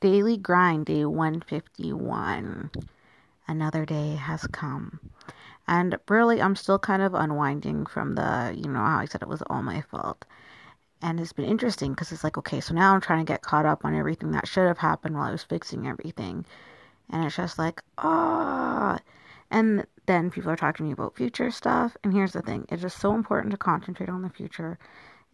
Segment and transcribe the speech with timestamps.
[0.00, 2.70] Daily grind, day 151.
[3.48, 5.00] Another day has come.
[5.66, 9.28] And really, I'm still kind of unwinding from the, you know, how I said it
[9.28, 10.24] was all my fault.
[11.02, 13.66] And it's been interesting because it's like, okay, so now I'm trying to get caught
[13.66, 16.46] up on everything that should have happened while I was fixing everything.
[17.10, 18.98] And it's just like, ah.
[19.00, 19.04] Oh.
[19.50, 21.96] And then people are talking to me about future stuff.
[22.04, 24.78] And here's the thing it's just so important to concentrate on the future.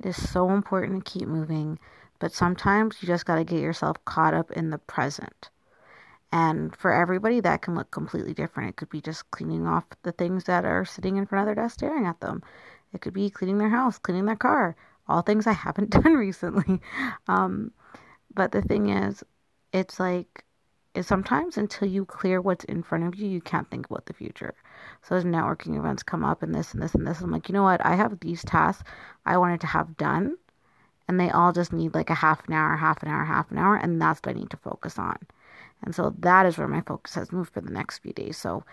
[0.00, 1.78] It is so important to keep moving.
[2.18, 5.50] But sometimes you just got to get yourself caught up in the present.
[6.32, 8.70] And for everybody, that can look completely different.
[8.70, 11.62] It could be just cleaning off the things that are sitting in front of their
[11.62, 12.42] desk staring at them.
[12.92, 16.80] It could be cleaning their house, cleaning their car, all things I haven't done recently.
[17.28, 17.72] Um,
[18.34, 19.22] but the thing is,
[19.72, 20.44] it's like,
[20.94, 24.12] is sometimes until you clear what's in front of you, you can't think about the
[24.12, 24.54] future.
[25.02, 27.52] So as networking events come up and this and this and this, I'm like, you
[27.52, 27.84] know what?
[27.84, 28.84] I have these tasks
[29.26, 30.36] I wanted to have done,
[31.08, 33.58] and they all just need like a half an hour, half an hour, half an
[33.58, 35.18] hour, and that's what I need to focus on.
[35.82, 38.38] And so that is where my focus has moved for the next few days.
[38.38, 38.64] So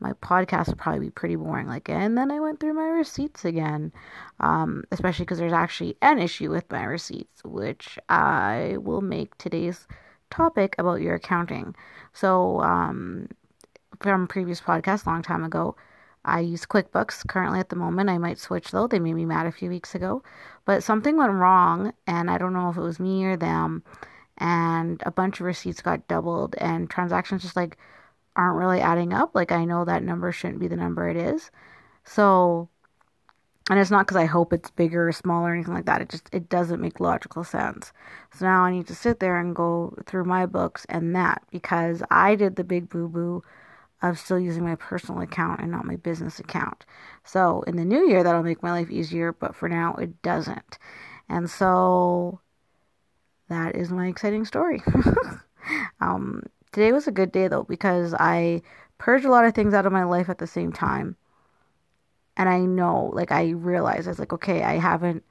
[0.00, 1.66] my podcast will probably be pretty boring.
[1.66, 3.92] Like, and then I went through my receipts again,
[4.40, 9.88] um, especially because there's actually an issue with my receipts, which I will make today's
[10.30, 11.74] topic about your accounting.
[12.12, 13.28] So, um,
[14.00, 15.74] from previous podcast, a long time ago,
[16.28, 18.10] I use QuickBooks currently at the moment.
[18.10, 18.86] I might switch though.
[18.86, 20.22] They made me mad a few weeks ago,
[20.64, 23.82] but something went wrong, and I don't know if it was me or them.
[24.38, 27.76] And a bunch of receipts got doubled, and transactions just like
[28.36, 29.34] aren't really adding up.
[29.34, 31.50] Like I know that number shouldn't be the number it is.
[32.04, 32.68] So
[33.70, 36.00] and it's not because I hope it's bigger or smaller or anything like that.
[36.00, 37.92] It just it doesn't make logical sense.
[38.34, 42.02] So now I need to sit there and go through my books and that because
[42.10, 43.42] I did the big boo boo
[44.02, 46.84] of still using my personal account and not my business account.
[47.24, 50.78] So in the new year that'll make my life easier, but for now it doesn't.
[51.28, 52.40] And so
[53.48, 54.82] that is my exciting story.
[56.00, 58.62] um, today was a good day though because I
[58.98, 61.16] purged a lot of things out of my life at the same time.
[62.36, 65.24] And I know, like, I realized I was like, okay, I haven't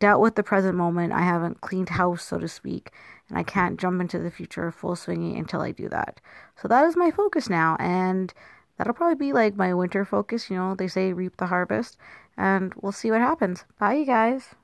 [0.00, 1.12] dealt with the present moment.
[1.12, 2.90] I haven't cleaned house, so to speak.
[3.28, 6.20] And I can't jump into the future full swinging until I do that.
[6.60, 7.76] So that is my focus now.
[7.78, 8.34] And
[8.76, 10.50] that'll probably be like my winter focus.
[10.50, 11.96] You know, they say reap the harvest.
[12.36, 13.64] And we'll see what happens.
[13.78, 14.54] Bye, you guys.